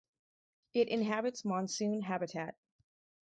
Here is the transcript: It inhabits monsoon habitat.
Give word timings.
It 0.73 0.87
inhabits 0.87 1.45
monsoon 1.45 2.01
habitat. 2.01 2.55